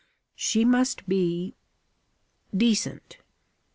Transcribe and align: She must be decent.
She 0.35 0.65
must 0.65 1.07
be 1.07 1.53
decent. 2.57 3.19